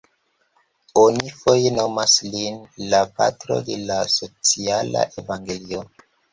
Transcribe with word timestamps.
Oni 1.01 1.33
foje 1.41 1.73
nomas 1.75 2.15
lin 2.37 2.57
"la 2.95 3.03
Patro 3.21 3.61
de 3.71 3.79
la 3.85 4.01
Sociala 4.17 5.07
Evangelio". 5.25 5.89